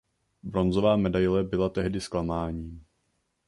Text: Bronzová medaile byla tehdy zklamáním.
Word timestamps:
Bronzová 0.43 0.97
medaile 0.97 1.43
byla 1.43 1.69
tehdy 1.69 2.01
zklamáním. 2.01 2.83